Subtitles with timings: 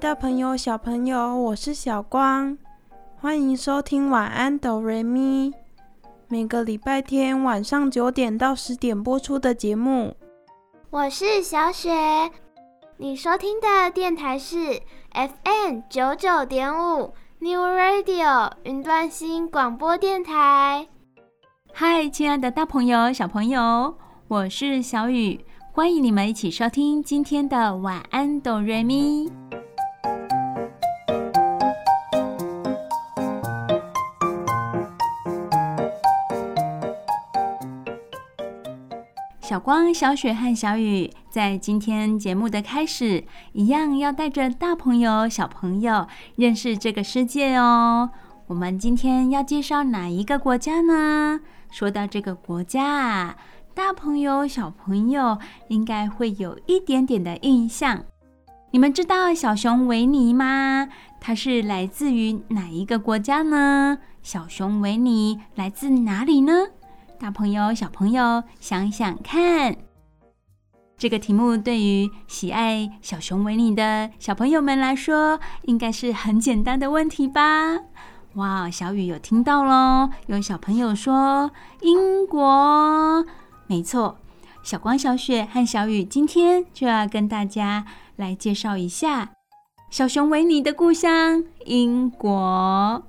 [0.00, 2.56] 大朋友、小朋友，我是小光，
[3.20, 5.52] 欢迎收听晚安哆瑞咪。
[6.28, 10.14] 每个礼拜天晚上九点到十点播出的节目。
[10.90, 11.90] 我是小雪，
[12.96, 14.80] 你收听的电台是
[15.12, 20.86] FM 九九点五 New Radio 云端新广播电台。
[21.72, 23.96] 嗨，亲爱的大朋友、小朋友，
[24.28, 29.28] 我是小雨，欢迎你们一起收听今天的晚安哆瑞咪。
[39.48, 48.10] 小光、小雪和小雨在今天节目的开始，一样要带着大朋友、小朋友认识这个世界哦。
[48.48, 51.40] 我们今天要介绍哪一个国家呢？
[51.70, 53.36] 说到这个国家啊，
[53.72, 55.38] 大朋友、小朋友
[55.68, 58.04] 应该会有一点点的印象。
[58.72, 60.88] 你们知道小熊维尼吗？
[61.22, 63.96] 它是来自于哪一个国家呢？
[64.22, 66.52] 小熊维尼来自哪里呢？
[67.20, 69.76] 大朋友、小朋友，想想看，
[70.96, 77.78] 这个题目对于喜爱小熊维尼的小朋友们来说，应该是很简单的问题吧？
[78.34, 80.10] 哇，小雨有听到喽！
[80.26, 83.26] 有小朋友说英国，
[83.66, 84.18] 没错。
[84.62, 87.84] 小光、小雪和小雨今天就要跟大家
[88.16, 89.30] 来介绍一下
[89.90, 93.02] 小熊维尼的故乡——英国。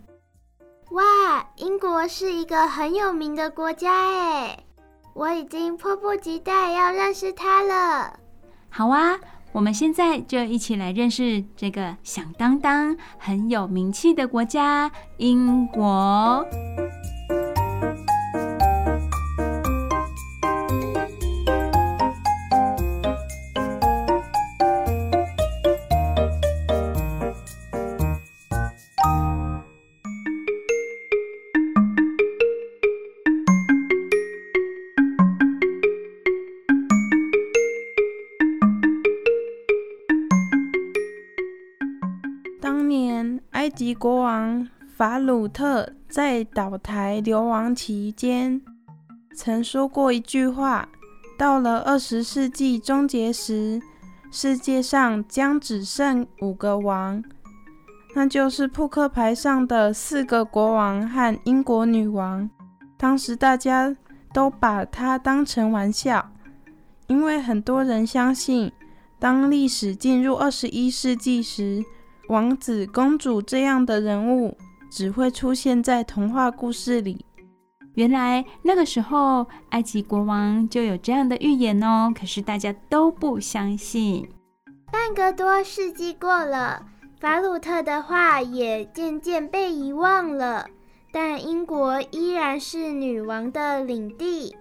[0.91, 4.63] 哇，英国是一个很有名的国家哎，
[5.13, 8.19] 我已经迫不及待要认识它了。
[8.69, 9.19] 好啊，
[9.51, 16.43] 我们现在就一起来认识这个响当当、很有名气的国家——英国。
[43.93, 48.61] 国王法鲁特在岛台流亡期间，
[49.35, 50.89] 曾说过一句话：
[51.37, 53.81] 到了二十世纪终结时，
[54.31, 57.23] 世界上将只剩五个王，
[58.15, 62.49] 那就是扑克牌上的四个国王和英国女王。
[62.97, 63.95] 当时大家
[64.33, 66.31] 都把它当成玩笑，
[67.07, 68.71] 因为很多人相信，
[69.17, 71.83] 当历史进入二十一世纪时，
[72.29, 74.55] 王子、公主这样的人物
[74.91, 77.25] 只会出现在童话故事里。
[77.95, 82.13] 原来那个时候，埃及国王就有这样的预言哦。
[82.15, 84.29] 可是大家都不相信。
[84.91, 86.85] 半个多世纪过了，
[87.19, 90.67] 法鲁特的话也渐渐被遗忘了。
[91.11, 94.55] 但英国依然是女王的领地。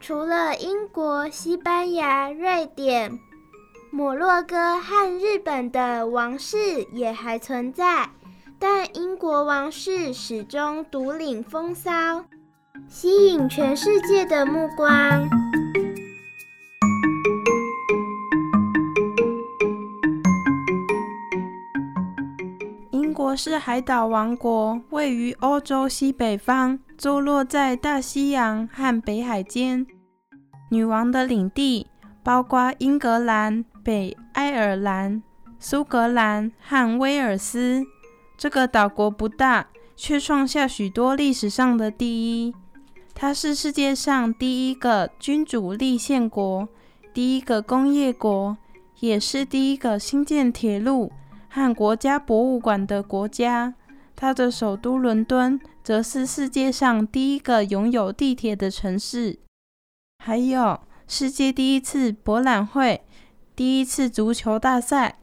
[0.00, 3.18] 除了英国、西班牙、瑞典。
[3.92, 6.56] 摩洛哥和日本的王室
[6.92, 8.08] 也还存在，
[8.56, 12.24] 但英国王室始终独领风骚，
[12.88, 15.28] 吸引全世界的目光。
[22.92, 29.84] 英国是海岛王国，位于欧洲西北方，坐落在大西洋和北海间。
[30.70, 31.88] 女王的领地
[32.22, 33.64] 包括英格兰。
[33.82, 35.22] 北爱尔兰、
[35.58, 37.84] 苏格兰和威尔斯，
[38.36, 42.06] 这个岛国不大，却创下许多历史上的第
[42.44, 42.54] 一。
[43.14, 46.68] 它是世界上第一个君主立宪国，
[47.12, 48.56] 第一个工业国，
[49.00, 51.12] 也是第一个兴建铁路
[51.48, 53.74] 和国家博物馆的国家。
[54.16, 59.38] 它的首都伦敦，则是世界上第一个拥有地铁的城市。
[60.18, 60.78] 还有
[61.08, 63.02] 世界第一次博览会。
[63.60, 65.16] 第一次足球大赛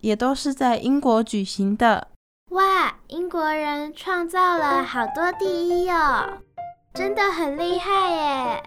[0.00, 2.08] 也都是在英国举行的。
[2.52, 6.38] 哇，英国人创造了好多第一哦，
[6.94, 8.62] 真的很厉害耶！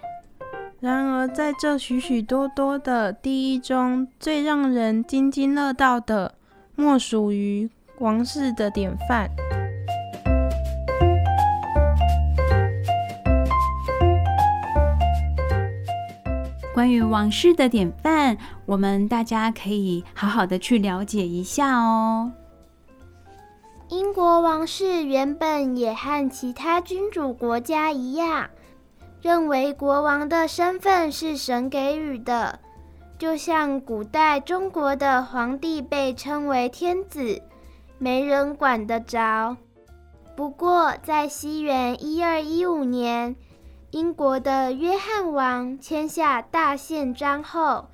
[0.81, 6.35] 然而，在这许许多多的第一中，最让人津津乐道的，
[6.75, 9.31] 莫属于王室的典范。
[16.81, 18.35] 关于王室的典范，
[18.65, 22.31] 我们大家可以好好的去了解一下哦。
[23.89, 28.49] 英国王室原本也和其他君主国家一样，
[29.21, 32.57] 认为国王的身份是神给予的，
[33.19, 37.43] 就像古代中国的皇帝被称为天子，
[37.99, 39.55] 没人管得着。
[40.35, 43.35] 不过，在西元一二一五年，
[43.91, 47.89] 英国的约翰王签下大宪章后，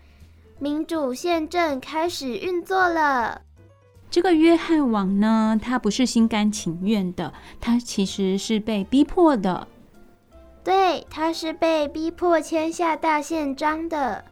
[0.60, 3.42] 民主宪政开始运作了。
[4.12, 9.68] 这个约翰王呢，他不是心甘情愿的，他其实是被逼迫的。
[10.64, 14.24] 对，他是被逼迫签下大宪章的。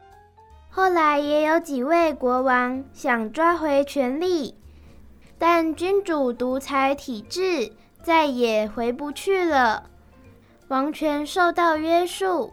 [0.70, 4.54] 后来也有几位国王想抓回权力，
[5.40, 7.72] 但君主独裁体制
[8.04, 9.90] 再也回不去了，
[10.68, 12.52] 王权受到约束，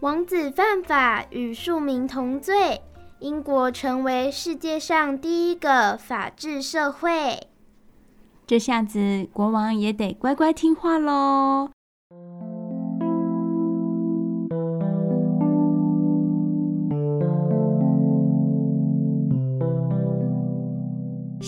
[0.00, 2.82] 王子犯法与庶民同罪。
[3.20, 7.48] 英国成为世界上第一个法治社会，
[8.46, 11.70] 这下子国王也得乖乖听话喽。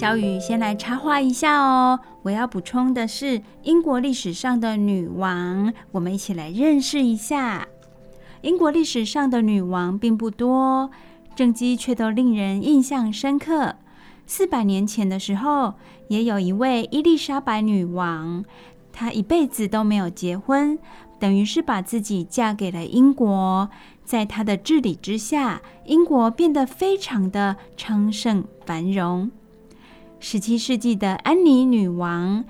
[0.01, 7.69] 小雨先来插话一下哦，我要补充的是英国历史上的女王，我们一起来认识一下。
[8.41, 10.91] 英国历史上的女王并不多。
[11.37, 13.77] 政绩却都令人印象深刻。
[14.27, 15.75] 四百年前的时候，
[16.09, 18.43] 也有一位伊丽莎白女王，
[18.95, 20.79] 她一辈子都没有结婚，
[21.19, 23.69] 等于是把自己嫁给了英国。
[24.07, 29.31] 在她的治理之下，英国变得非常的昌盛繁荣。
[30.23, 32.45] 十七世纪的安妮女王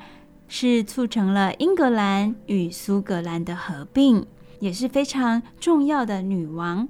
[0.48, 4.26] 是促成了英格兰与苏格兰的合并，
[4.58, 6.88] 也是非常重要的女王。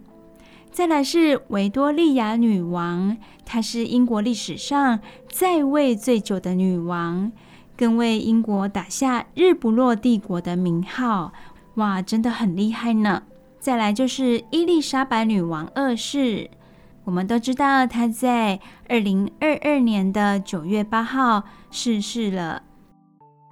[0.73, 5.01] 再来是维多利亚女王，她是英国历史上
[5.31, 7.31] 在位最久的女王，
[7.77, 11.35] 更为英国打下“日不落帝国”的名号。
[11.75, 13.25] 哇，真的很厉害呢！
[13.59, 16.49] 再来就是伊丽莎白女王二世，
[17.05, 22.63] 我们都知道她在二零二二年的九月八号逝世了。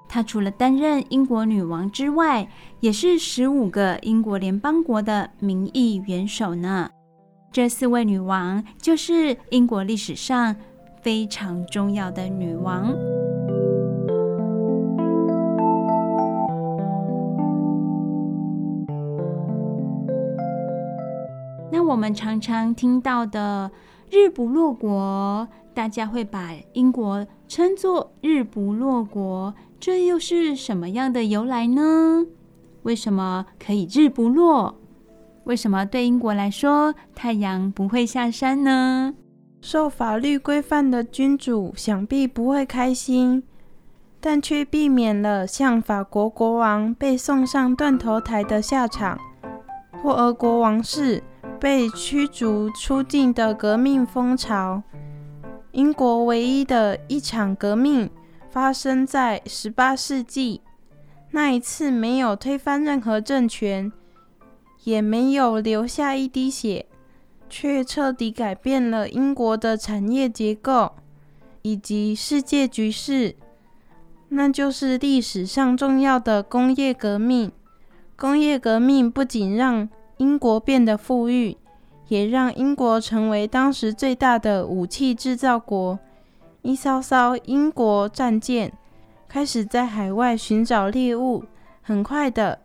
[0.09, 2.49] 她除了担任英国女王之外，
[2.81, 6.91] 也是十五个英国联邦国的民意元首呢。
[7.50, 10.55] 这四位女王就是英国历史上
[11.03, 12.95] 非常重要的女王。
[21.99, 23.69] 我们常常听到的
[24.09, 32.25] “日不落国”，大家会把英国称作“日不落国”，这又是什么样的由来呢？
[32.85, 34.77] 为什么可以日不落？
[35.43, 39.12] 为什么对英国来说，太阳不会下山呢？
[39.61, 43.43] 受法律规范的君主想必不会开心，
[44.21, 49.19] 但却避免了像法国国王被送上断头台的下场，
[50.00, 51.21] 或俄国王室
[51.61, 54.83] 被驱逐出境的革命风潮。
[55.73, 58.11] 英国唯一的一场革命
[58.50, 60.62] 发生在十八世纪，
[61.31, 63.93] 那一次没有推翻任何政权。
[64.85, 66.87] 也没有流下一滴血，
[67.50, 70.93] 却彻底改变了英国的产业结构
[71.61, 73.37] 以及世界局势。
[74.31, 77.52] 那就是历史上重要的工业革命。
[78.17, 79.88] 工业革命不仅让
[80.19, 81.57] 英国变得富裕，
[82.09, 85.99] 也让英国成为当时最大的武器制造国。
[86.63, 88.73] 一艘艘英国战舰
[89.29, 91.45] 开始在海外寻找猎物，
[91.81, 92.61] 很快的。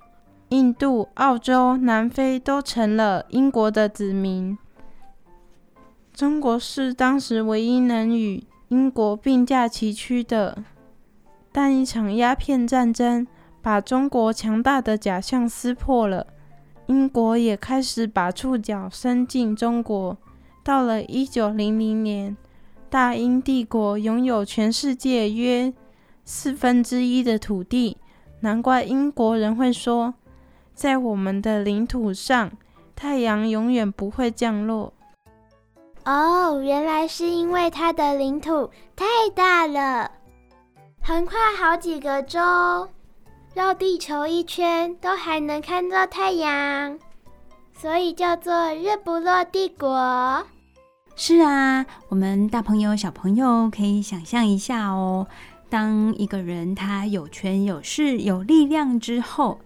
[0.49, 4.55] 印度、澳洲、南非都成了英国的子民。
[6.13, 10.63] 中国是当时唯一能与英国并驾齐驱的，
[11.51, 13.25] 但一场鸦片战争
[13.63, 16.27] 把中国强大的假象撕破了，
[16.87, 20.17] 英国也开始把触角伸进中国。
[20.63, 22.37] 到了一九零零年，
[22.89, 25.73] 大英帝国拥有全世界约
[26.23, 27.97] 四分之一的土地，
[28.39, 30.13] 难怪英国人会说。
[30.73, 32.51] 在我们的领土上，
[32.95, 34.93] 太阳永远不会降落。
[36.05, 40.11] 哦，原来是因为它的领土太大了，
[41.01, 42.39] 横跨好几个洲，
[43.53, 46.97] 绕地球一圈都还能看到太阳，
[47.77, 50.43] 所以叫做日不落帝国。
[51.15, 55.27] 是啊，我们大朋友、小朋友可以想象一下哦。
[55.69, 59.59] 当一个人他有权有势有力量之后，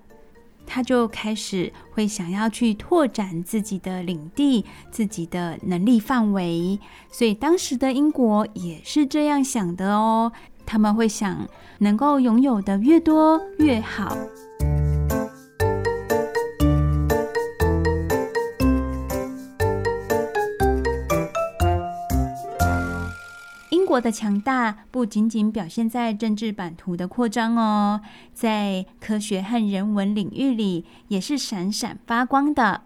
[0.65, 6.77] 他就开始会想要去拓展自己的领地、自己的能力范围。
[7.09, 10.29] 所以当时的英国也是这样想的哦。
[10.65, 11.47] 他们会想，
[11.79, 14.17] 能够拥有的越多越好。
[23.69, 28.01] 英国的强大不仅仅表现在政治版图的扩张哦，
[28.33, 32.81] 在科学和人文领域里也是闪闪发光的。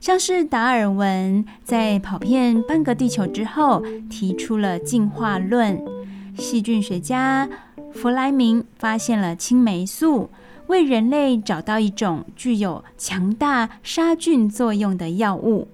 [0.00, 5.76] 像是达尔文在跑遍半个地球之后，提出了进化论；
[6.38, 7.48] 细菌学家
[7.92, 10.30] 弗莱明发现了青霉素，
[10.68, 15.68] 为人类找到一种具有强大杀菌作用的药物；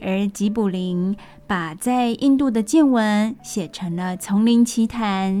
[0.00, 1.16] 而吉卜林。
[1.44, 5.34] 把在印度的见闻写成了《丛林奇谈》，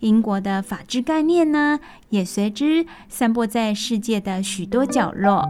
[0.00, 5.48] 英国的法治概念呢，也随之散播在世界的许多角落。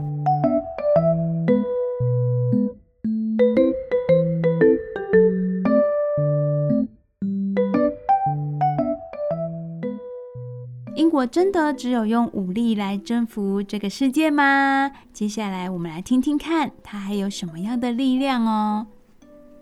[11.14, 14.90] 我真的只有用武力来征服这个世界吗？
[15.12, 18.84] 接下来我们来听听看，它还有什么样的力量哦。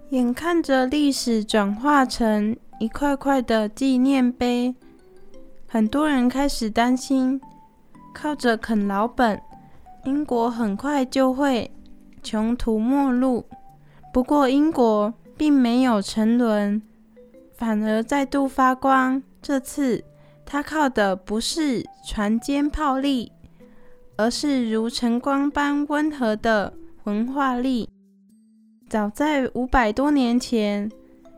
[0.09, 4.75] 眼看着历史转化成一块块的纪念碑，
[5.69, 7.39] 很多人开始担心，
[8.15, 9.39] 靠着啃老本，
[10.07, 11.71] 英国很快就会
[12.23, 13.45] 穷途末路。
[14.11, 16.81] 不过，英国并没有沉沦，
[17.53, 19.23] 反而再度发光。
[19.43, 20.03] 这次，
[20.45, 23.33] 他靠的不是船坚炮利，
[24.17, 26.73] 而是如晨光般温和的
[27.05, 27.89] 文化力。
[28.89, 30.91] 早在五百多年前，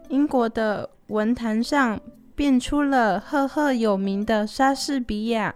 [0.09, 2.01] 英国的文坛上
[2.35, 5.55] 便出了赫赫有名的莎士比亚，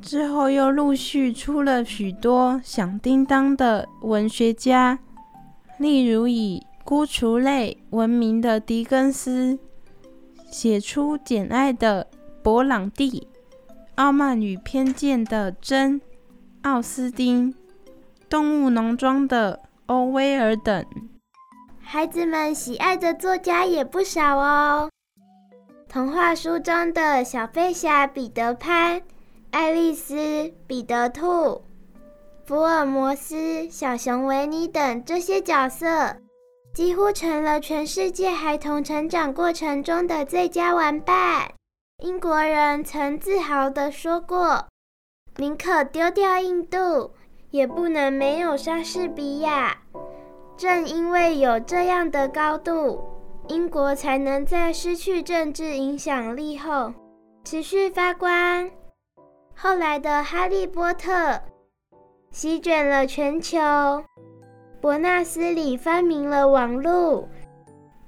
[0.00, 4.98] 之后又陆续出了许多响叮当的文学家，
[5.78, 9.58] 例如以孤雏泪闻名的狄更斯，
[10.50, 12.06] 写出《简爱》的
[12.46, 13.10] 勃朗蒂，
[13.96, 16.00] 《傲慢与偏见》的珍·
[16.62, 17.52] 奥斯汀，
[18.28, 20.86] 《动物农庄》的欧威尔等。
[21.80, 24.88] 孩子们喜爱的作家也不少哦。
[25.88, 29.02] 童话书中的小飞侠彼得潘、
[29.50, 31.64] 爱丽丝、彼得兔、
[32.44, 36.14] 福尔摩斯、小熊维尼等这些角色，
[36.72, 41.50] 几乎成了全世界孩童成长过程中的最佳玩伴。
[42.04, 44.66] 英国人曾自豪地说过
[45.36, 47.12] ：“宁可丢掉印度，
[47.50, 49.78] 也不能没有莎士比亚。”
[50.58, 53.02] 正因为有这样的高度，
[53.48, 56.92] 英国才能在失去政治影响力后
[57.44, 58.70] 持续发光。
[59.54, 61.10] 后来的《哈利波特》
[62.30, 63.58] 席卷了全球，
[64.82, 67.26] 伯纳斯里发明了网络，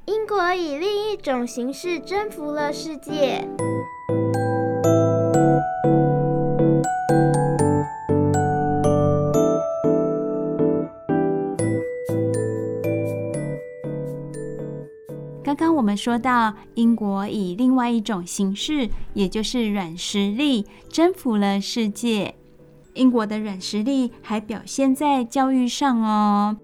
[0.08, 3.46] 英国以另一种形式征服了世界。
[15.44, 22.34] 刚刚我们说到，英国以另外一种形式，也就是软实力，征服了世界。
[22.94, 26.56] 英国的软实力还表现在教育上哦。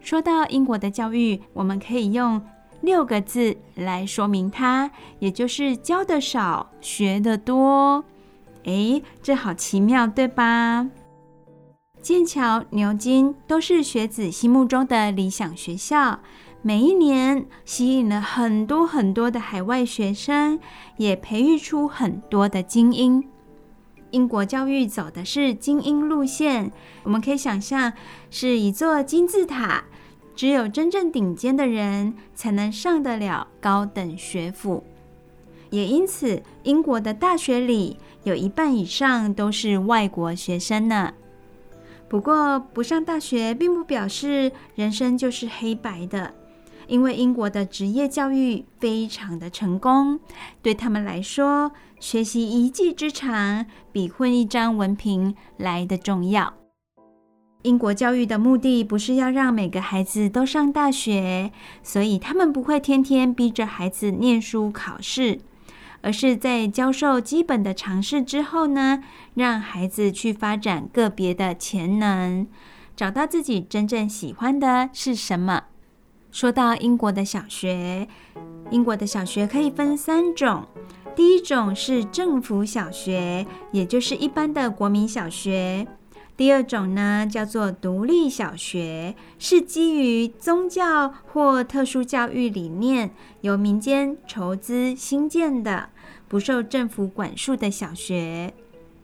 [0.00, 2.40] 说到英国的教育，我们可以用
[2.80, 8.04] 六个字来说明它，也就是教的少，学的多。
[8.64, 10.88] 诶，这好奇妙，对吧？
[12.02, 16.20] 剑桥、牛津都是学子心目中的理想学校。
[16.62, 20.58] 每一年吸引了很多很多的海外学生，
[20.96, 23.28] 也培育出很多的精英。
[24.10, 26.72] 英国教育走的是精英路线，
[27.04, 27.92] 我们可以想象
[28.30, 29.84] 是一座金字塔，
[30.36, 34.84] 只有真正顶尖的人才能上得了高等学府。
[35.70, 41.12] 也因此，英国的大学里有一半以上都是外国学生呢。
[42.08, 46.32] 不过，不上大学并不表示人生就是黑白的。
[46.86, 50.20] 因为英国的职业教育非常的成功，
[50.62, 56.54] 对他们来说，学习一技之长比混一张文凭来得重要。
[57.66, 61.50] 英国教育的目的不是要让每个孩子都上大学，
[61.82, 65.40] 所以他们不会天天逼着孩子念书考试，
[66.00, 69.02] 而是在教授基本的常识之后呢，
[69.34, 72.46] 让孩子去发展个别的潜能，
[72.94, 75.64] 找到自己真正喜欢的是什么。
[76.30, 78.06] 说到英国的小学，
[78.70, 80.64] 英国的小学可以分三种。
[81.16, 85.84] 第一种是政府小学，也就是一般的国民小学。
[86.36, 95.88] 第二种呢，叫做独立小学，是基于宗教或特殊教育理念，由民间筹资兴建的，
[96.28, 98.52] 不受政府管束的小学。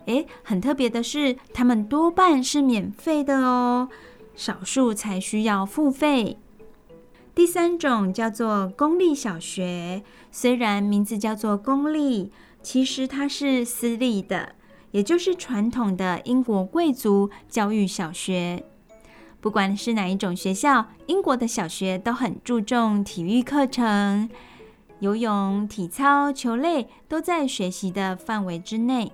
[0.04, 3.88] 诶，很特别的是，他们多半是免费的哦，
[4.34, 6.36] 少数才需要付费。
[7.34, 14.54] 第三种叫做公立小学，虽然名字叫做公立，其实它是私立的，
[14.92, 18.64] 也就是传统的英国贵族教育小学。
[19.40, 24.30] 不管是哪一种学校，英国的小学都很注重体育课程，
[25.00, 29.10] 游泳、体操、球类都在学习的范围之内，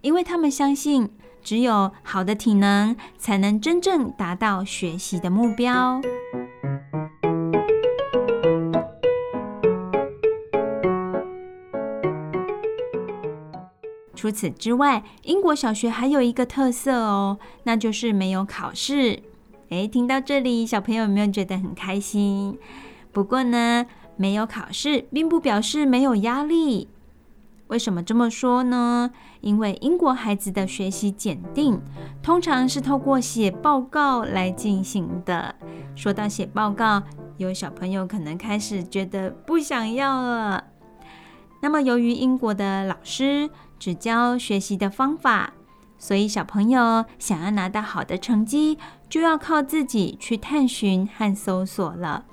[0.00, 1.10] 因为他们相信，
[1.42, 6.00] 只有好的体能，才能真正达到学习的目标。
[14.16, 19.22] 除此之外，英国小学还有一个特色哦，那就是没有考试。
[19.68, 22.58] 诶，听到这里，小朋友有没有觉得很开心？
[23.12, 26.88] 不过呢，没有考试并不表示没有压力。
[27.68, 29.10] 为什么这么说呢？
[29.40, 31.80] 因为英国孩子的学习检定
[32.22, 35.54] 通常是透过写报告来进行的。
[35.96, 37.02] 说到写报告，
[37.36, 40.64] 有小朋友可能开始觉得不想要了。
[41.60, 45.52] 那么，由于英国的老师只教学习的方法，
[45.98, 48.78] 所以小朋友想要拿到好的成绩，
[49.08, 52.24] 就要靠自己去探寻和搜索了。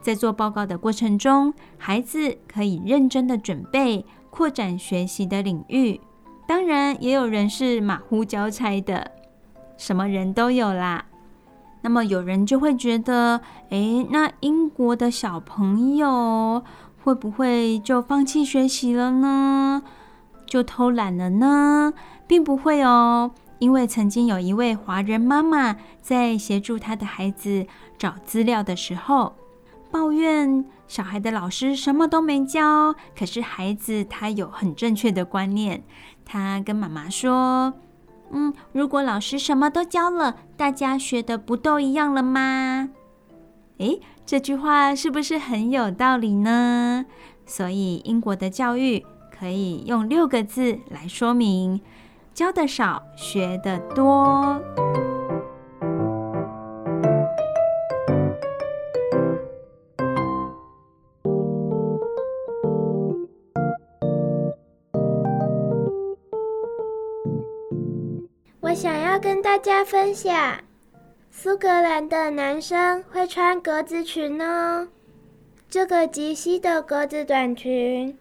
[0.00, 6.00] 在做报告的过程中，孩子可以认真的准备，扩展学习的领域。
[6.46, 9.12] 当然，也有人是马虎交差的，
[9.78, 11.06] 什么人都有啦。
[11.80, 16.62] 那么，有人就会觉得，诶，那英国的小朋友
[17.02, 19.82] 会不会就放弃学习了呢？
[20.46, 21.92] 就偷懒了呢？
[22.26, 27.66] 并不会哦，因为曾经有一位华人妈妈在协助她的孩子
[27.98, 29.34] 找资料的时候，
[29.90, 32.94] 抱怨小孩的老师什么都没教。
[33.16, 35.84] 可是孩子他有很正确的观念，
[36.24, 37.74] 他跟妈妈说
[38.32, 42.90] ：“嗯，如果老师什么都教了，大家学的不都一样了吗？”
[43.78, 47.04] 诶，这句话是不是很有道理呢？
[47.44, 49.04] 所以英国的教育。
[49.36, 51.80] 可以用六个字来说明：
[52.32, 54.62] 教得少，学得多。
[68.60, 70.58] 我想要跟大家分享，
[71.30, 74.88] 苏格兰的男生会穿格子裙哦，
[75.68, 78.16] 这个及膝的格子短裙。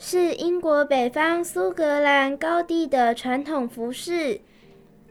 [0.00, 4.40] 是英国北方苏格兰高地的传统服饰，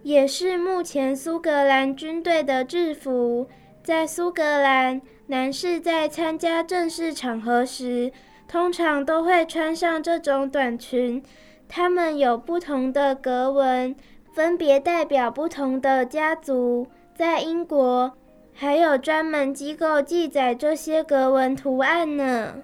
[0.02, 3.50] 也是目前苏格兰军队的制服。
[3.84, 8.14] 在苏格兰，男士在参加正式场合时，
[8.48, 11.22] 通常都会穿上这种短裙。
[11.68, 13.94] 它们有不同的格纹，
[14.34, 16.88] 分别代表不同的家族。
[17.14, 18.14] 在英国，
[18.54, 22.56] 还有专门机构记载这些格纹图案呢。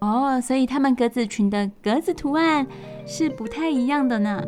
[0.00, 2.66] 哦，所以他们格子裙的格子图案
[3.06, 4.42] 是不太一样的呢。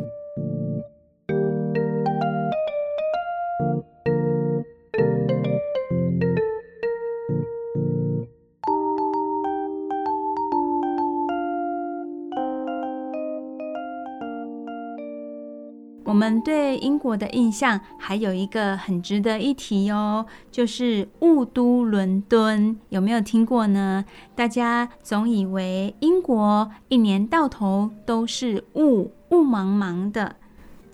[16.21, 24.05] 们对英国的印象还有一个很值得一提哦，就是雾都伦敦，有没有听过呢？
[24.35, 30.35] 大家总以为英国一年到头都是雾，雾茫茫的，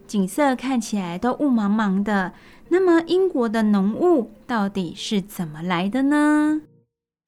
[0.08, 2.32] 景色看起来都雾茫茫的。
[2.70, 6.62] 那么英国的浓雾到底是怎么来的呢？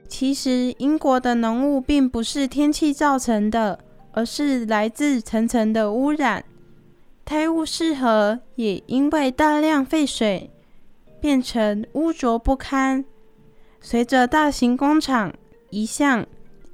[0.08, 3.80] 其实英国的浓雾并不是天气造成的，
[4.14, 6.46] 而是来自层层的污染。
[7.30, 10.50] 泰晤士河也因为大量废水
[11.22, 13.06] 变成污浊不堪。
[13.80, 15.32] 随着大型工厂
[15.70, 16.26] 移向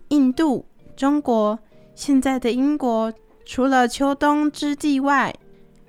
[0.08, 0.66] 印度、
[0.96, 1.60] 中国，
[1.94, 3.12] 现在的英国
[3.44, 5.36] 除了秋冬之际外，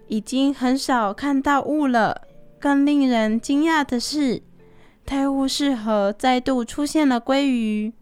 [0.09, 2.23] 已经很少看到雾了。
[2.59, 4.43] 更令人惊讶的是，
[5.05, 7.93] 泰晤士河再度出现了鲑鱼。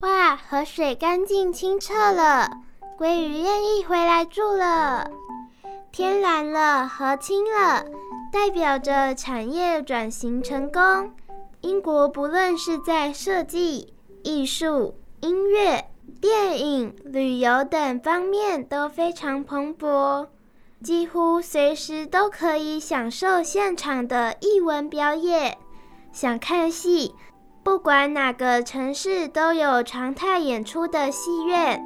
[0.00, 2.48] 哇，河水干净清澈了，
[2.98, 5.10] 鲑鱼愿意回来住了。
[5.92, 7.84] 天蓝了，和清了，
[8.30, 11.12] 代表着产业转型成功。
[11.62, 15.88] 英国不论是在设计、艺术、音乐、
[16.20, 20.28] 电影、旅游等方面都非常蓬勃，
[20.82, 25.56] 几乎随时都可以享受现场的艺文表演。
[26.12, 27.14] 想看戏，
[27.62, 31.82] 不管哪个城市都有常态演出的戏院。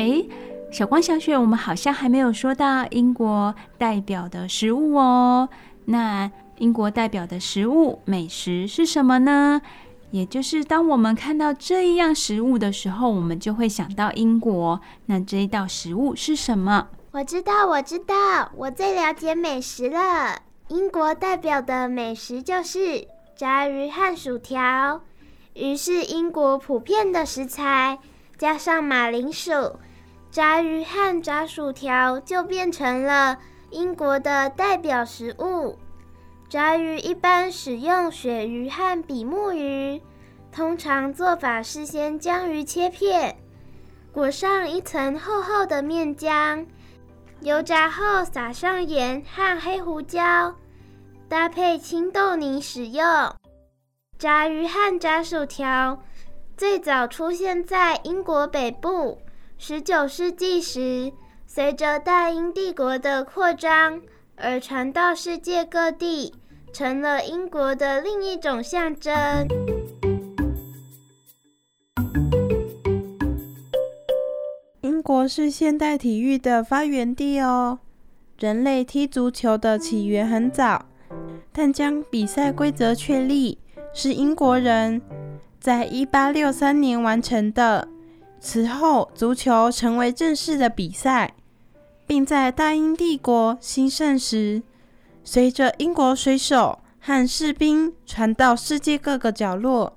[0.00, 0.26] 诶，
[0.72, 5.46] 小光、小雪，我们好像还没有说到英国代表的食物哦。
[5.84, 9.60] 那英国代表的食物美食是什么呢？
[10.10, 14.80] 也就是当我们看到这一样食物的时候，我们就会想到英国。
[15.04, 16.88] 那这一道食物是什么？
[17.10, 20.40] 我知道，我知道，我最了解美食了。
[20.68, 25.02] 英国代表的美食就是炸鱼和薯条。
[25.52, 27.98] 鱼是英国普遍的食材，
[28.38, 29.52] 加上马铃薯。
[30.30, 33.36] 炸鱼和炸薯条就变成了
[33.70, 35.76] 英国的代表食物。
[36.48, 40.00] 炸鱼一般使用鳕鱼和比目鱼，
[40.52, 43.36] 通常做法是先将鱼切片，
[44.12, 46.64] 裹上一层厚厚的面浆，
[47.40, 50.54] 油炸后撒上盐和黑胡椒，
[51.28, 53.04] 搭配青豆泥使用。
[54.16, 56.00] 炸鱼和炸薯条
[56.56, 59.18] 最早出现在英国北部。
[59.62, 61.12] 十九世纪时，
[61.46, 64.00] 随着大英帝国的扩张
[64.36, 66.32] 而传到世界各地，
[66.72, 69.12] 成了英国的另一种象征。
[74.80, 77.80] 英国是现代体育的发源地哦。
[78.38, 80.86] 人类踢足球的起源很早，
[81.52, 83.58] 但将比赛规则确立
[83.92, 85.02] 是英国人
[85.60, 87.86] 在一八六三年完成的。
[88.40, 91.34] 此后，足球成为正式的比赛，
[92.06, 94.62] 并在大英帝国兴盛时，
[95.22, 99.96] 随着英国水手和士兵传到世界各个角落。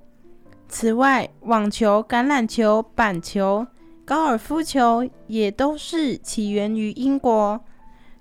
[0.68, 3.66] 此外，网球、橄榄球、板球、
[4.04, 7.60] 高尔夫球也都是起源于英国。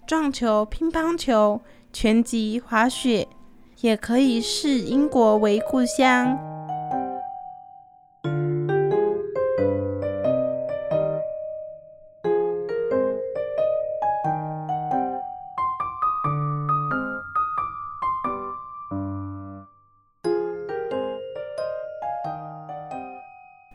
[0.08, 3.28] 撞球、乒乓球、拳击、滑雪
[3.82, 6.53] 也可以视英国为故乡。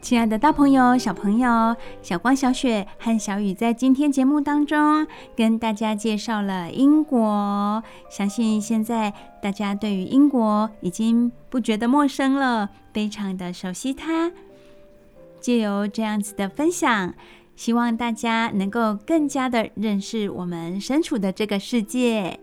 [0.08, 7.84] 亲爱的大朋友、小朋友，小光、小雪和小雨在今天节目当中跟大家介绍了英国。
[8.08, 14.32] 相信现在大家对于英国已经不觉得陌生了，非常的熟悉它。
[15.40, 17.12] 借由这样子的分享，
[17.54, 22.40] 希望大家能够更加的认识我们身处的这个世界。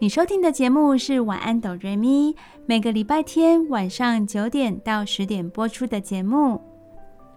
[0.00, 6.62] 你收听的节目是晚安哆瑞咪，每个礼拜天晚上九点到十点播出的节目。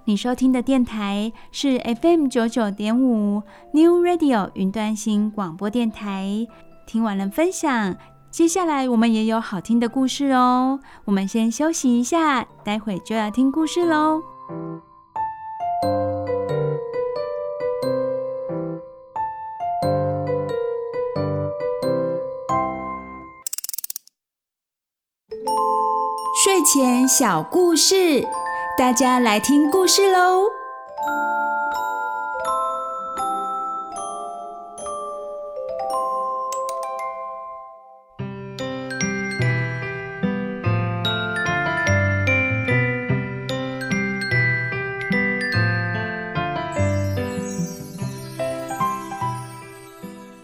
[0.05, 3.41] 你收听的电台是 FM 九九点五
[3.73, 6.47] New Radio 云端新广播电台。
[6.85, 7.95] 听完了分享，
[8.29, 10.79] 接下来我们也有好听的故事哦。
[11.05, 14.21] 我们先休息一下，待会就要听故事喽。
[26.61, 28.23] 睡前小故事，
[28.77, 30.43] 大家来听故事喽！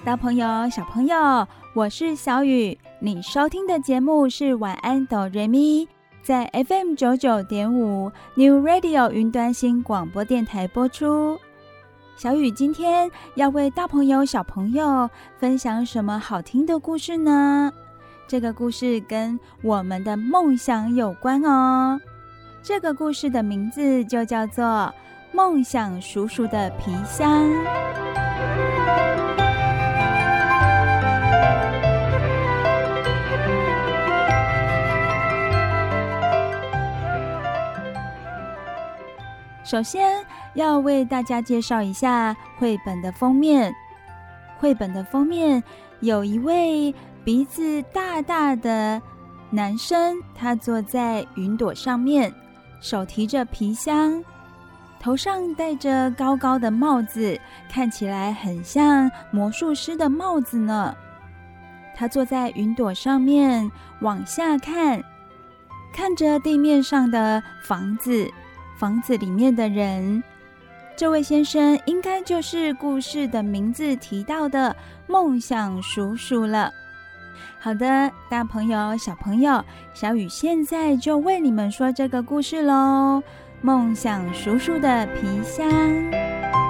[0.04, 2.80] 大朋友、小朋友，我是小雨。
[3.00, 5.88] 你收听的节目是晚安哆瑞咪，
[6.28, 11.40] 在 FM 九九点五 New Radio 云端新广播电台播出。
[12.18, 15.10] 小雨今天要为大朋友小朋友
[15.40, 17.72] 分享什么好听的故事呢？
[18.28, 21.98] 这个故事跟我们的梦想有关哦。
[22.62, 24.66] 这个故事的名字就叫做
[25.32, 27.42] 《梦想叔叔的皮箱》。
[39.68, 43.76] 首先要为大家介绍一下绘本的封面。
[44.58, 45.62] 绘本的封面
[46.00, 49.02] 有一位鼻子大大的
[49.50, 52.34] 男生，他坐在云朵上面，
[52.80, 54.24] 手提着皮箱。
[55.02, 57.38] 头上戴着高高的帽子，
[57.70, 60.96] 看起来很像魔术师的帽子呢。
[61.94, 65.04] 他坐在云朵上面，往下看，
[65.94, 68.32] 看着地面上的房子，
[68.78, 70.24] 房子里面的人。
[70.96, 76.72] 这位先生应该就是故事的名字提到的梦想叔叔了。
[77.60, 79.64] 好的，大朋友、小朋友，
[79.94, 83.22] 小雨现在就为你们说这个故事喽。
[83.62, 86.67] 梦想叔叔的皮箱。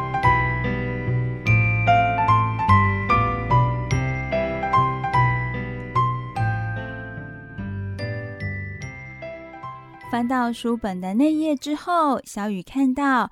[10.10, 13.30] 翻到书本的那页之后，小雨看到。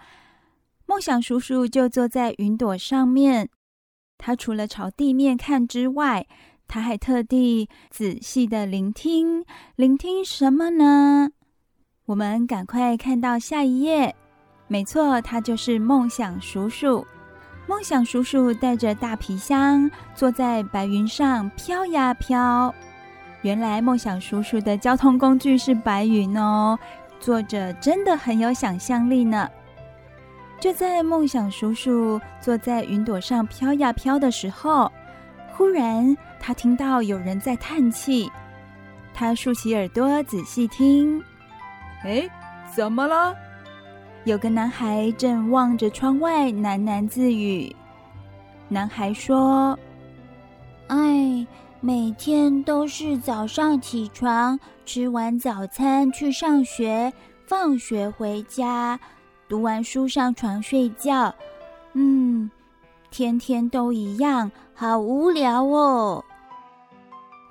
[0.88, 3.50] 梦想叔叔就坐在云朵上面，
[4.18, 6.28] 他除了朝地面看之外，
[6.68, 9.46] 他还特地仔细的聆听，
[9.78, 11.32] 聆听什么呢？
[12.06, 14.14] 我们赶快看到下一页。
[14.68, 17.04] 没错，他就是梦想叔叔。
[17.68, 22.76] 梦想叔叔带着大皮箱，坐在白云上飘呀飘。
[23.46, 26.76] 原来梦想叔叔的交通工具是白云哦，
[27.20, 29.48] 作者真的很有想象力呢。
[30.60, 34.92] 就在梦想叔叔坐在云朵上飘呀飘的时候，
[35.54, 38.28] 忽然他听到有人在叹气。
[39.14, 41.24] 他竖起耳朵仔细听，
[42.04, 42.28] 哎，
[42.74, 43.32] 怎么了？
[44.24, 47.74] 有个男孩正望着窗外喃喃自语。
[48.70, 49.78] 男孩说
[50.90, 51.46] ：“哎，
[51.82, 57.14] 每天都是早上起床，吃完早餐去上学，
[57.46, 59.00] 放学回家。”
[59.48, 61.34] 读完书上床睡觉，
[61.94, 62.50] 嗯，
[63.12, 66.26] 天天都一样，好无聊哦。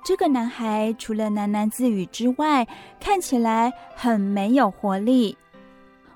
[0.03, 2.67] 这个男孩除了喃喃自语之外，
[2.99, 5.37] 看起来很没有活力。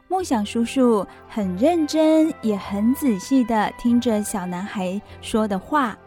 [0.10, 5.98] 梦想叔叔很认真，也很仔细的听着小男孩说的话。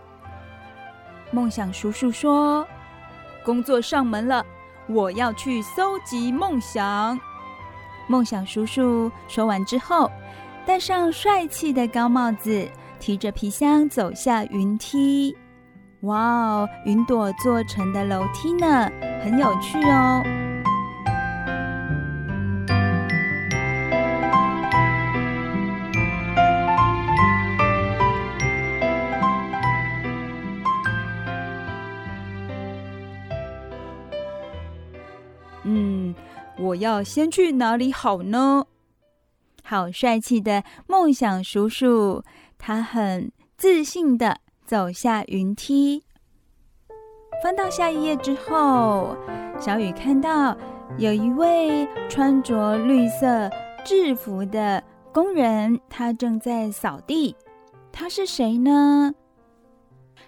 [1.33, 2.67] 梦想叔叔说
[3.43, 4.45] ：“工作上门了，
[4.87, 7.19] 我要去搜集梦想。”
[8.07, 10.11] 梦想叔叔说完之后，
[10.67, 12.69] 戴上帅气的高帽子，
[13.01, 15.35] 提着皮箱走下云梯。
[16.01, 18.91] 哇哦，云朵做成的楼梯呢，
[19.25, 20.42] 很有趣哦。
[36.83, 38.67] 要先去哪里好呢？
[39.63, 42.25] 好帅气的梦想叔叔，
[42.59, 46.03] 他很自信地走下云梯。
[47.41, 49.17] 翻到下一页之后，
[49.61, 50.57] 小雨看到
[50.99, 53.49] 有一位穿着绿色
[53.85, 57.37] 制服的工人，他正在扫地。
[57.93, 59.15] 他是谁呢？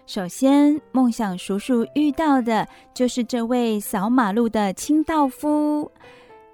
[0.07, 5.91] 首先，梦想叔叔遇到的就是这位扫马路的清道夫。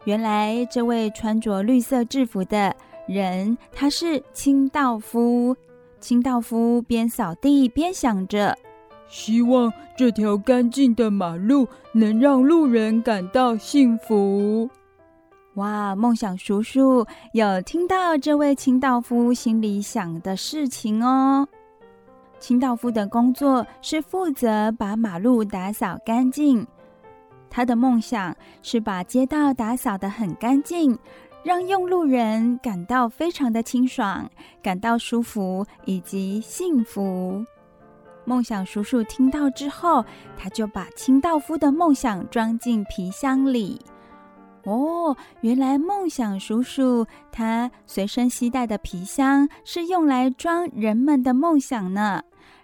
[0.04, 2.74] 原来这位穿着绿色制服的
[3.06, 5.56] 人，他是清道夫。
[6.00, 8.56] 清道夫边扫地边想着，
[9.06, 14.70] 希望这条干净的马路能让路人感到幸福。
[15.54, 21.46] 哇，梦想叔叔有听到这位清道夫心里想的事情哦。
[22.38, 26.66] 清道夫的工作是负责把马路打扫干净。
[27.50, 30.96] 他的梦想是把街道打扫得很干净，
[31.42, 34.30] 让用路人感到非常的清爽，
[34.62, 37.44] 感到舒服以及幸福。
[38.24, 40.04] 梦想叔叔听到之后，
[40.36, 43.80] 他就把清道夫的梦想装进皮箱里。
[44.64, 52.22] 哦，原来梦想叔叔他随身携带的皮箱是用来装人们的梦想呢。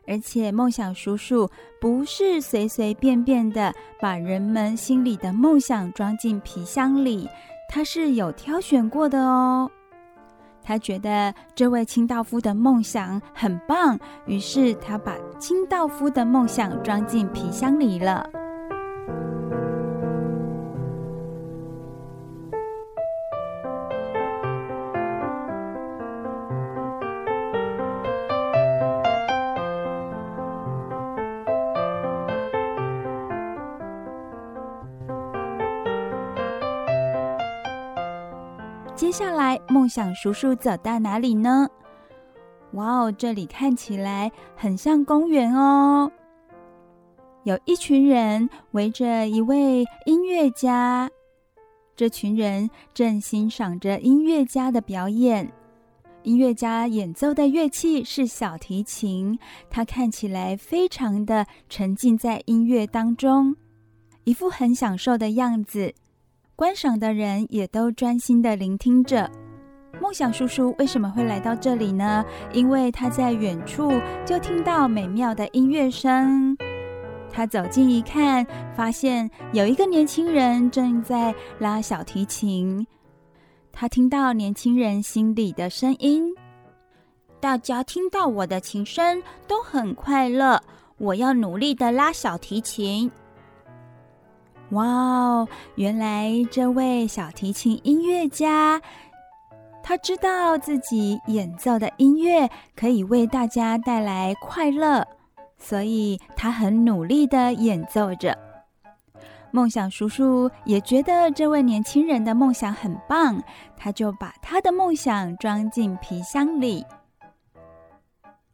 [0.09, 7.29] 而且，梦想叔叔不是随随便便的把人们心里的梦想装进皮箱里，
[7.69, 9.69] 他是有挑选过的哦。
[10.63, 18.29] 他觉得这位清道夫的梦想很棒，于是他把清道夫的梦想装进皮箱里了。
[39.17, 41.67] 下来，梦想叔叔走到哪里呢？
[42.73, 46.13] 哇哦，这里看起来很像公园哦。
[47.45, 51.11] 有一群人围着一位音乐家，
[51.97, 55.51] 这群人正欣赏着音乐家的表演。
[56.25, 59.39] 音乐家演奏的乐器是小提琴，
[59.71, 63.57] 他看起来非常的沉浸在音乐当中，
[64.25, 65.95] 一副很享受的样子。
[66.57, 69.31] 观赏的人也都专心的聆听着。
[70.01, 72.25] 梦想叔叔为什么会来到这里呢？
[72.55, 73.93] 因为他在远处
[74.25, 76.57] 就听到美妙的音乐声。
[77.31, 82.87] 他走近一看，发现有一个年轻人正在拉小提琴。
[83.71, 86.25] 他听到年轻人心里的声音，
[87.39, 90.59] 大家听到我的琴声都很快乐。
[90.97, 93.11] 我要努力的拉小提琴。
[94.71, 98.83] 哇哦，原来这位小提琴音乐家，
[99.81, 105.07] 他知道自己演奏的音乐可以为大家带来快乐，
[105.57, 108.37] 所以他很努力的演奏着。
[109.53, 113.41] 梦想叔叔也觉得这位年轻人的梦想很棒，
[113.77, 116.85] 他就把他的梦想装进皮箱里。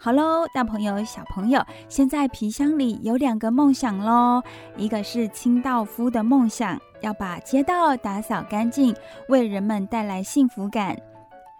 [0.04, 4.42] 好喽，大朋友、小朋友，现在皮箱里有两个梦想喽，
[4.76, 8.92] 一个是清道夫的梦想，要把街道打扫干净，
[9.28, 10.96] 为人们带来幸福感；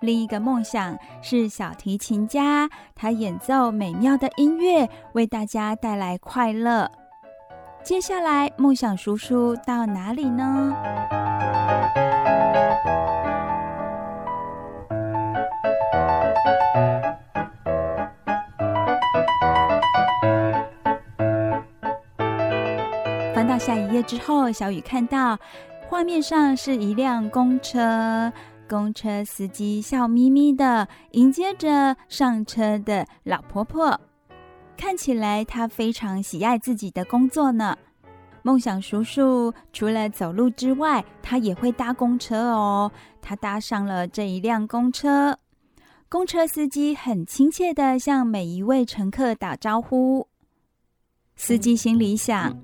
[0.01, 6.91] 另一个梦想是小提琴家，他演奏美妙的音乐，为大家带来快乐。
[7.85, 10.75] 接下来，梦想叔叔到哪里呢？
[23.65, 25.39] 下一页之后，小雨看到
[25.89, 28.33] 画面上是一辆公车，
[28.69, 34.01] 公车司机笑眯眯的迎接着上车的老婆婆。
[34.77, 37.79] 看起来他非常喜爱自己的工作呢。
[38.43, 42.91] 梦想叔叔除了走路之外，他也会搭公车哦。
[43.21, 45.39] 他搭上了这一辆公车，
[46.09, 50.27] 公车司机很亲切地向每一位乘客打招呼。
[51.37, 52.61] 司机心里想：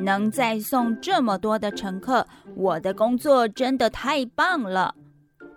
[0.00, 4.94] 能再送这么多的乘客，我的工作真的太棒了。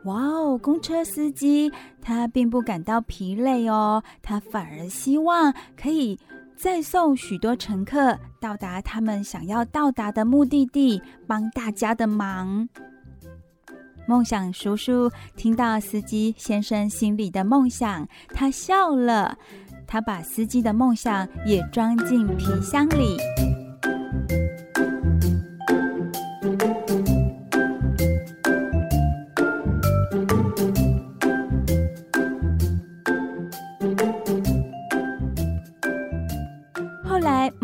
[0.06, 0.58] 哇哦！
[0.58, 1.72] 公车司机
[2.02, 6.18] 他并不感到疲累哦，他反而希望可以
[6.56, 12.68] 再送许多乘客到达他们想要到达的目的地，帮大家的忙。
[14.08, 19.38] 梦想叔叔听到司机先生心里的梦想，他笑了，
[19.86, 23.18] 他把司机的梦想也装进皮箱里。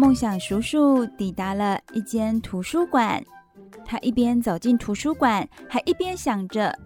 [0.06, 3.20] 梦想叔叔抵达了一间图书馆，
[3.84, 6.78] 他一边走进图书馆，还一边想着：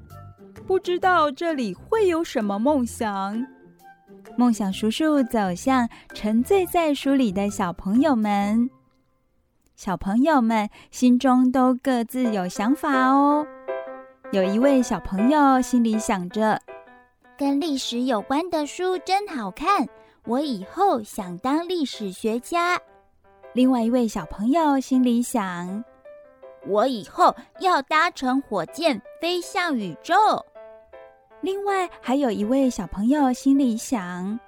[0.65, 3.45] 不知道这里会有什么梦想。
[4.37, 8.69] 梦想叔叔走向沉醉在书里的小朋友们，
[9.75, 13.45] 小朋友们心中都各自有想法哦。
[14.31, 16.57] 有一位小朋友心里想着：
[17.37, 19.85] 跟历史有关的书真好看，
[20.23, 22.79] 我以后想当历史学家。
[23.59, 25.83] 另外一位小朋友心里想
[26.65, 30.15] ：“我以后要搭乘火箭飞向宇宙。”
[31.43, 34.39] 另外还有一位小朋友心里想：“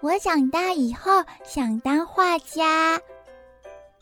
[0.00, 1.10] 我长大以后
[1.42, 3.00] 想当画家。”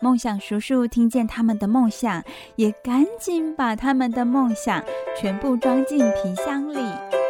[0.02, 2.22] 梦想叔叔听见他们的梦想，
[2.56, 4.84] 也赶紧把他们的梦想
[5.16, 7.23] 全部装进皮箱里。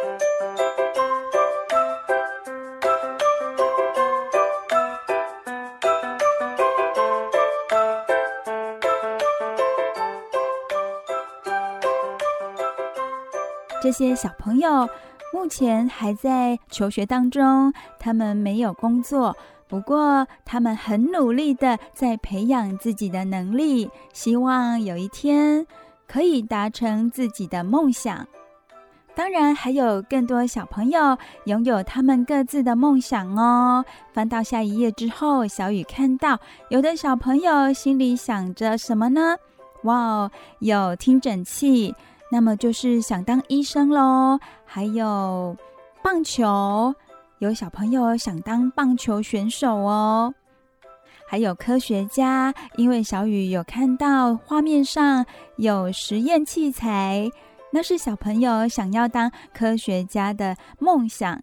[13.85, 14.89] 这些小朋友
[15.31, 25.67] 目前还在求学当中，他们没有工作，不过他们很努力的在培养自己的能力，希望有一天
[26.07, 28.25] 可以达成自己的梦想。
[29.13, 33.85] 当然，还有更多小朋友拥有他们各自的梦想哦。
[34.13, 39.37] 翻到下一页之后，小雨看到有的小朋友心里想着什么呢？
[39.83, 41.93] 哇哦，有听诊器。
[42.35, 45.55] 那么就是想当医生喽，还有
[46.03, 46.93] 棒球，
[47.39, 50.33] 有小朋友想当棒球选手哦，
[51.29, 55.25] 还有科学家，因为小雨有看到画面上
[55.55, 57.31] 有实验器材，
[57.71, 61.41] 那是小朋友想要当科学家的梦想。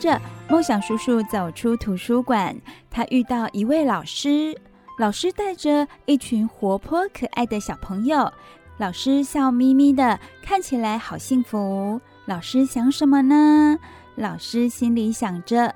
[0.00, 2.56] 着，梦想叔叔走出图书馆，
[2.90, 4.58] 他遇到一位老师，
[4.98, 8.32] 老师带着一群活泼可爱的小朋友，
[8.78, 12.00] 老师笑眯眯的，看起来好幸福。
[12.24, 13.78] 老师想什么呢？
[14.16, 15.74] 老师心里想着：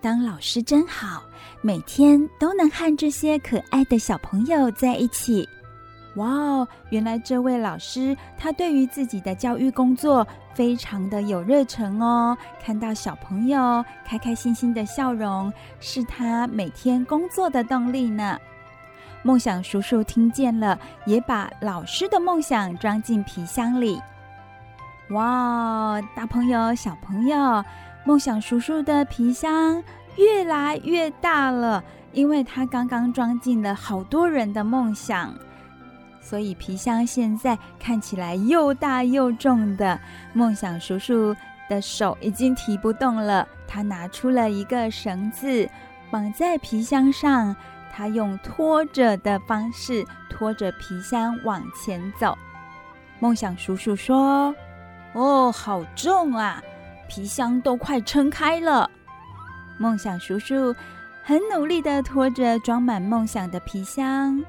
[0.00, 1.22] 当老师真好，
[1.62, 5.48] 每天都能和这些可爱的小朋友在一起。
[6.18, 6.68] 哇哦！
[6.90, 12.36] 原来这位老师他对于自己的教育工作非常的有热忱哦。
[12.62, 18.38] 看到小朋友开开心心的笑容，是他每天工作的动力呢。
[19.22, 24.00] 梦想叔叔听见了，也把老师的梦想装进皮箱里。
[25.10, 26.02] 哇哦！
[26.14, 27.64] 大朋友、小朋友，
[28.04, 29.82] 梦想叔叔的皮箱
[30.16, 35.34] 越来越大了，因为他刚刚装进了好多人的梦想。
[36.28, 39.98] 所以皮箱现在看起来又大又重的，
[40.34, 41.34] 梦想叔叔
[41.70, 43.48] 的手已经提不动了。
[43.66, 45.66] 他拿出了一个绳子，
[46.10, 47.56] 绑在皮箱上。
[47.90, 52.36] 他用拖着的方式拖着皮箱往前走。
[53.20, 54.54] 梦想叔叔说
[55.14, 56.62] ：“哦，好重啊，
[57.08, 58.90] 皮箱都快撑开了。”
[59.80, 60.74] 梦想叔叔
[61.24, 64.44] 很努力地拖着装满梦想的皮箱。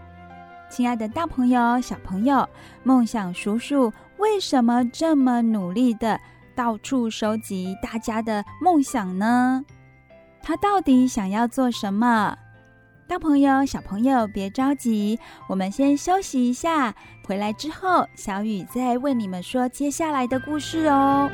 [0.70, 2.48] 亲爱的大朋友、小朋友，
[2.84, 6.20] 梦想叔叔为什么这么努力的
[6.56, 9.66] 到处收集大家的梦想呢？
[10.42, 12.38] 他到底想要做什么？
[13.08, 16.94] 大朋友、小朋友，别着急，我们先休息一下，
[17.26, 21.28] 回来之后，小雨再为你们说接下来的故事哦。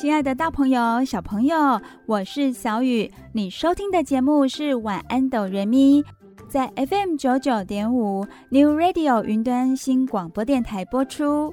[0.00, 3.12] 亲爱的大朋友、小朋友，我是小雨。
[3.34, 6.02] 你收听的节目是《晚安，哆瑞咪》，
[6.48, 11.52] 在 FM 九九点五 New Radio 云端新广播电台播出。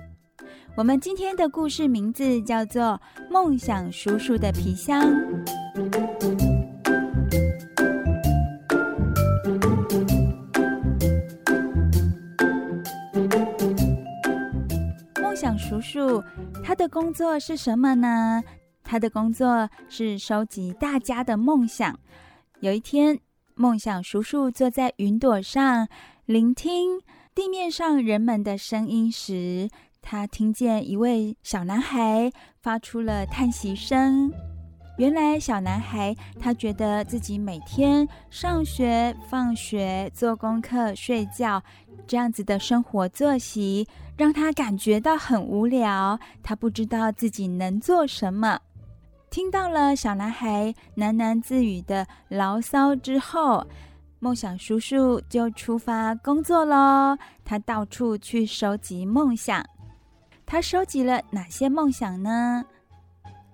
[0.77, 2.83] 我们今天的故事名字叫做
[3.29, 5.03] 《梦想叔叔的皮箱》。
[15.67, 16.23] 叔叔，
[16.63, 18.41] 他的工作是什么呢？
[18.85, 21.99] 他的工作是收集大家的梦想。
[22.61, 23.19] 有一天，
[23.53, 25.89] 梦想叔叔坐在云朵上，
[26.23, 27.01] 聆听
[27.35, 29.67] 地面上人们的声音时，
[30.01, 34.31] 他听见一位小男孩发出了叹息声。
[34.97, 41.61] 原来，小男孩他觉得自己每天上学、放学、做功课、睡觉，
[42.07, 43.87] 这样子的生活作息，
[44.17, 46.19] 让他感觉到很无聊。
[46.41, 48.59] 他不知道自己能做什么。
[49.29, 53.67] 听到了小男孩喃喃自语的牢骚之后，
[54.17, 57.15] 梦想叔叔就出发工作喽。
[57.45, 59.63] 他到处去收集梦想。
[60.43, 62.65] 他收集了哪些梦想呢？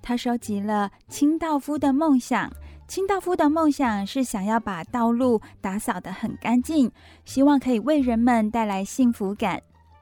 [0.03, 2.51] 他收集了清道夫的梦想。
[2.85, 6.91] 清道夫的梦想是想要把道路打扫得很干净，
[7.23, 9.59] 希望可以为人们带来幸福感。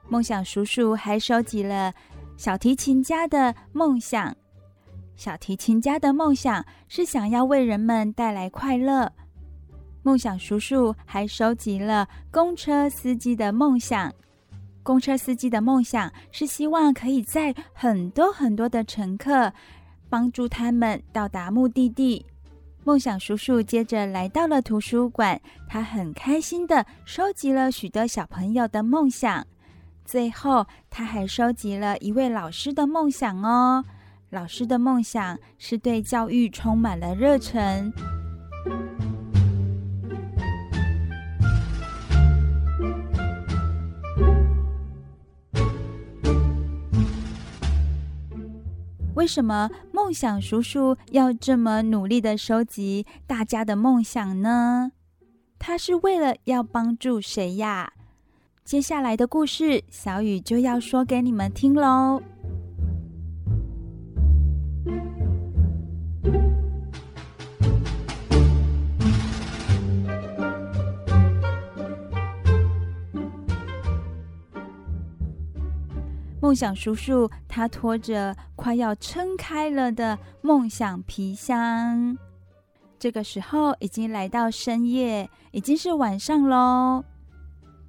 [0.09, 1.93] 梦想叔叔还收集了
[2.35, 4.35] 小提琴家的梦想。
[5.15, 9.09] 小提琴家的梦想是想要为人们带来快乐。
[10.01, 14.11] 梦想叔叔还收集了公车司机的梦想。
[14.83, 19.53] 公车司机的梦想是希望可以载很多很多的乘客，
[20.11, 22.25] 帮助他们到达目的地。
[22.83, 25.39] 梦想叔叔接着来到了图书馆，
[25.69, 29.47] 他很开心的收集了许多小朋友的梦想。
[30.03, 33.85] 最后，他还收集了一位老师的梦想哦。
[34.31, 37.93] 老师的梦想是对教育充满了热忱。
[49.13, 49.69] 为什么
[50.03, 54.91] 梦想叔叔要这么努力的收集大家的梦想呢？
[55.59, 57.93] 他是为了要帮助谁呀？
[58.65, 62.19] 接下来的故事，小雨就要说给你们听喽。
[76.51, 82.17] 梦想叔叔他拖着快要撑开了的梦想皮箱。
[82.99, 87.05] 这个时候已经来到深夜，已经是晚上喽。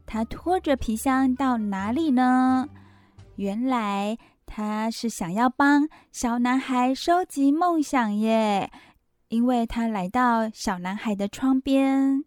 [0.06, 2.68] 他拖着皮箱到哪里呢？
[3.34, 8.70] 原来他是想要帮小男孩收集梦想耶，
[9.26, 12.24] 因为他来到小男孩的窗边。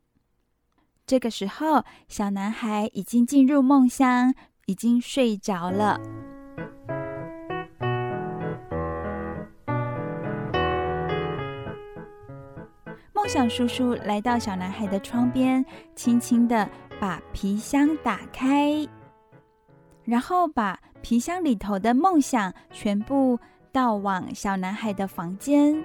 [1.08, 4.34] 这个时候，小男孩已经进入梦乡，
[4.66, 6.00] 已经睡着了。
[13.14, 18.88] 梦想叔叔来到小男孩的窗边，轻轻的把皮箱打开，
[20.04, 23.40] 然后把皮箱里头的梦想全部
[23.72, 25.84] 倒往小男孩的房间。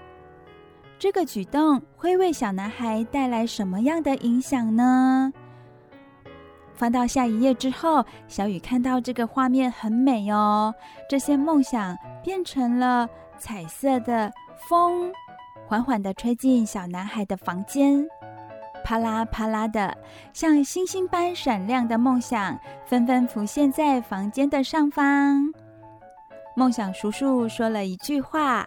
[0.99, 5.33] 这个举动会为小男孩带来什么样的影响呢？
[6.81, 10.75] 翻到下一页之后，小雨看到这个画面很美哦。
[11.11, 13.07] 这些梦想变成了
[13.37, 14.33] 彩色的
[14.67, 15.13] 风，
[15.67, 18.09] 缓缓地吹进小男孩的房间，
[18.83, 19.95] 啪啦啪啦的，
[20.33, 25.53] 像星星般闪亮的梦想纷纷浮现在房间的上方。
[26.57, 28.67] 梦想叔叔说了一句话：“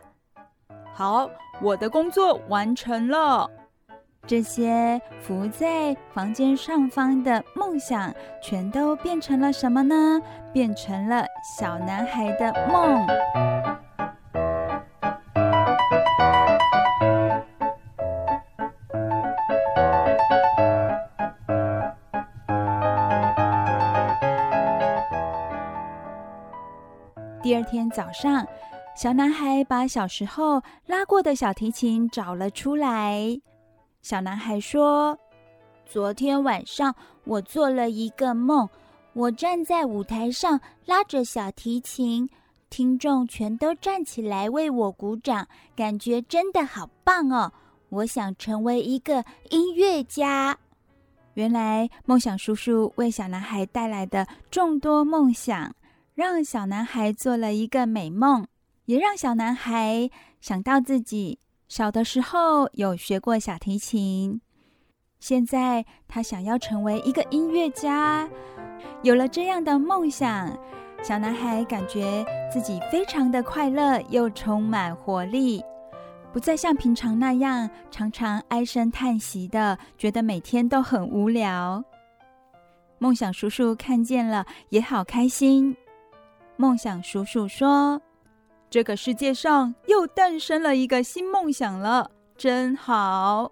[0.94, 1.28] 好。”
[1.62, 3.50] 我的工作完成了。
[4.26, 10.22] 这些浮在房间上方的梦想，全都变成了什么呢？
[10.54, 11.26] 变成了
[11.58, 13.06] 小男孩的梦。
[27.42, 28.48] 第二天早上。
[28.96, 33.42] 小男孩把小时候拉过的小提琴找了出来。
[34.04, 35.18] 小男孩说
[35.88, 36.94] ：“昨天晚上
[37.24, 38.68] 我做了一个梦，
[39.14, 42.30] 我站在舞台上拉着小提琴，
[42.70, 47.50] 听众全都站起来为我鼓掌，感觉真的好棒哦！
[47.88, 50.58] 我想成为一个音乐家。”
[51.36, 55.74] 原来梦想叔叔为小男孩带来的众多梦想，
[56.14, 58.46] 让小男孩做了一个美梦。
[58.86, 60.10] 也让小男孩
[60.42, 61.40] 想到自己
[61.76, 64.40] 小的时候有学过小提琴，
[65.20, 68.30] 现在他想要成为一个音乐家。
[69.02, 70.56] 有了这样的梦想，
[71.02, 75.64] 小男孩感觉自己非常的快乐，又充满活力，
[76.32, 81.84] 不再像平常那样常常唉声叹息的，觉得每天都很无聊。
[83.00, 85.76] 梦想叔叔看见了，也好开心。
[86.56, 88.00] 梦想叔叔说。
[88.74, 93.52] 这个世界上又诞生了一个新梦想了，真好！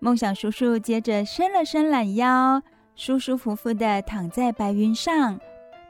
[0.00, 2.62] 梦想叔叔接着伸了伸懒腰，
[2.94, 5.40] 舒舒服服地躺在白云上，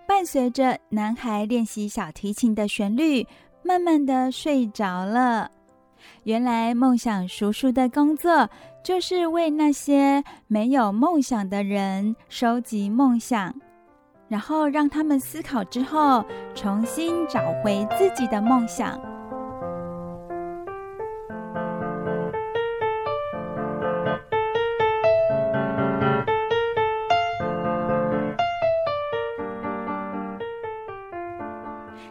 [0.07, 3.27] 伴随着男孩练习小提琴的旋律，
[3.65, 5.51] 慢慢地睡着了。
[6.23, 8.49] 原来梦想叔叔的工作
[8.85, 13.53] 就是为那些没有梦想的人收集梦想。
[14.29, 16.25] 然后让他们思考之后，
[16.55, 19.01] 重新找回自己的梦想。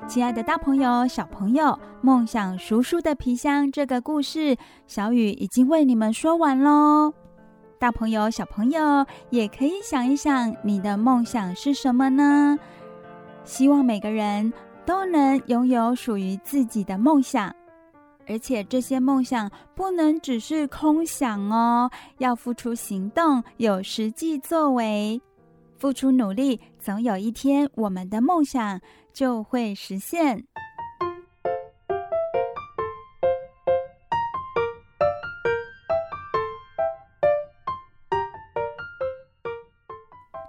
[0.07, 4.57] 亲爱的大朋友、小朋友，梦想叔叔的皮箱这个故事，
[4.87, 7.13] 小雨已经为你们说完喽。
[7.79, 12.57] 大朋友、小朋友也可以想一想，你的梦想是什么呢？
[13.43, 14.51] 希望每个人
[14.83, 17.53] 都能拥有属于自己的梦想，
[18.27, 25.21] 而且这些梦想不能只是空想哦，要付出行动，有实际作为，
[25.77, 28.81] 付出努力，总有一天我们的梦想
[29.13, 30.43] 就会实现。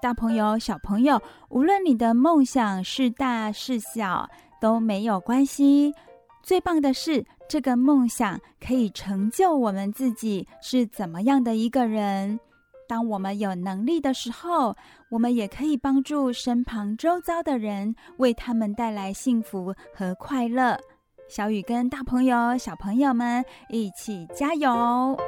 [0.01, 4.29] 大朋友、小朋友，无论你的梦想是大是小，
[4.61, 5.93] 都没有关系。
[6.43, 12.39] 最棒的是，这个梦想可以成就我们自己是怎么样的一个人。
[12.89, 14.75] 当我们有能力的时候，
[15.11, 20.79] 我们也可以帮助身旁周遭的人，为他们带来幸福和快乐。
[21.29, 25.19] 小雨跟大朋友、小朋友们一起加油！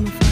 [0.00, 0.29] 一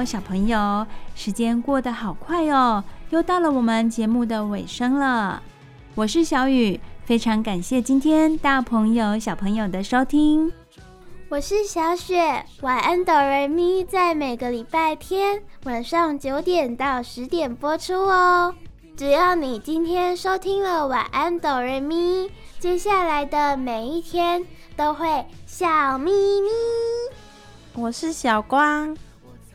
[0.00, 5.42] 友、小朋友，时间过得好快哦，又到了我们节目的尾声了。
[5.94, 10.50] 我是小雨，非常感谢今天大朋友、小朋友的收听。
[11.28, 18.54] 我是小雪，晚安哆瑞咪，在每个礼拜天晚上九点到十点播出哦。
[18.96, 24.44] 只要你今天收听了晚安哆瑞咪，接下来的每一天
[24.76, 26.48] 都会笑眯眯。
[27.74, 28.96] 我是小光，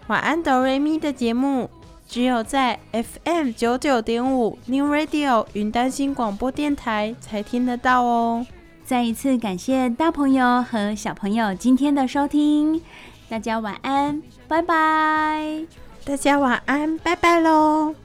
[0.08, 1.70] 晚安哆瑞咪的节目
[2.08, 8.46] 只有在 FM 九九点五 New Radio 云端新广播电台才听得到哦。
[8.84, 12.80] 再一次感谢大朋友和小朋友今天的收听，
[13.28, 15.66] 大家晚安，拜拜！
[16.06, 17.96] 大家晚安，拜拜喽！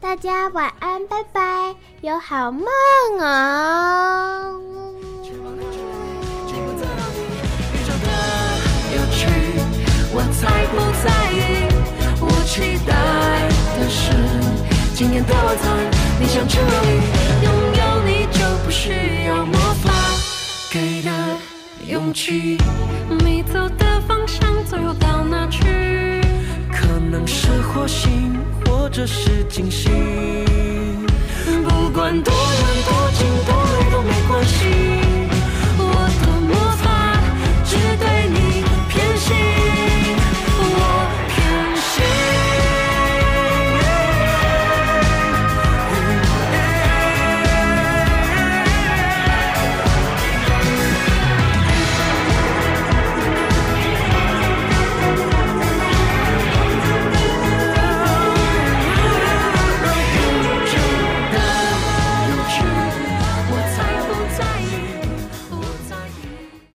[0.00, 2.68] 大家晚安，拜拜，有好梦
[3.18, 4.60] 哦！
[10.14, 11.36] 我才不在意，
[12.20, 12.92] 我期待
[13.78, 14.12] 的是
[14.94, 15.64] 今天的晚餐。
[16.20, 17.00] 你想去哪里？
[17.42, 19.90] 拥有你就不需要魔法
[20.70, 21.10] 给的
[21.88, 22.58] 勇气。
[23.24, 26.20] 你走的方向最后到哪去？
[26.70, 29.90] 可能是火星，或者是金星。
[31.64, 35.21] 不管多远多近多累都没关系。